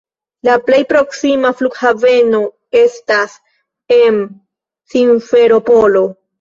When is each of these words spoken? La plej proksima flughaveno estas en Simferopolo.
La 0.47 0.53
plej 0.69 0.77
proksima 0.93 1.51
flughaveno 1.59 2.41
estas 2.81 3.37
en 4.01 4.21
Simferopolo. 4.97 6.07